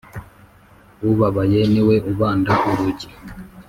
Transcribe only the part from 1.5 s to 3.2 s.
niwe ubanda urugi.